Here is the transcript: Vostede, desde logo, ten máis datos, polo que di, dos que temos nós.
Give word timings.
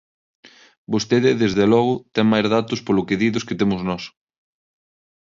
Vostede, 0.93 1.31
desde 1.41 1.65
logo, 1.73 1.93
ten 2.15 2.25
máis 2.31 2.45
datos, 2.55 2.79
polo 2.85 3.05
que 3.07 3.19
di, 3.21 3.27
dos 3.35 3.47
que 3.47 3.59
temos 3.61 3.81
nós. 3.89 4.03